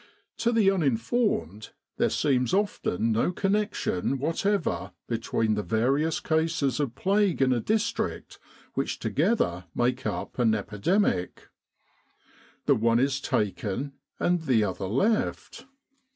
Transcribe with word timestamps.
To 0.37 0.51
the 0.51 0.71
uninformed, 0.71 1.69
there 1.97 2.09
seems 2.09 2.55
often 2.55 3.11
no 3.11 3.31
connection 3.31 4.17
whatever 4.17 4.93
between 5.07 5.53
the 5.53 5.61
various 5.61 6.19
cases 6.19 6.79
of 6.79 6.95
plague 6.95 7.39
in 7.39 7.53
a 7.53 7.59
district 7.59 8.39
which 8.73 8.97
together 8.97 9.65
make 9.75 10.07
up 10.07 10.39
an 10.39 10.55
epidemic. 10.55 11.49
The 12.65 12.73
one 12.73 12.97
is 12.99 13.21
taken 13.21 13.93
and 14.19 14.41
the 14.41 14.63
other 14.63 14.87
left. 14.87 15.67